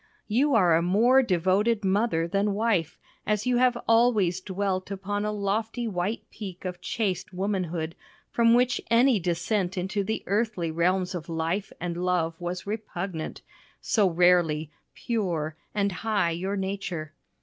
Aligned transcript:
You 0.27 0.55
are 0.55 0.75
a 0.75 0.81
more 0.81 1.21
devoted 1.21 1.85
mother 1.85 2.27
than 2.27 2.55
wife, 2.55 2.97
as 3.27 3.45
you 3.45 3.57
have 3.57 3.77
always 3.87 4.41
dwelt 4.41 4.89
upon 4.89 5.23
a 5.25 5.31
lofty 5.31 5.87
white 5.87 6.27
peak 6.31 6.65
of 6.65 6.81
chaste 6.81 7.33
womanhood, 7.35 7.93
from 8.31 8.55
which 8.55 8.81
any 8.89 9.19
descent 9.19 9.77
into 9.77 10.03
the 10.03 10.23
earthly 10.25 10.71
realms 10.71 11.13
of 11.13 11.29
life 11.29 11.71
and 11.79 12.03
love 12.03 12.33
was 12.41 12.65
repugnant 12.65 13.43
so 13.79 14.09
rarely 14.09 14.71
"pure" 14.95 15.55
and 15.75 15.91
high 15.91 16.31
your 16.31 16.57
nature. 16.57 17.13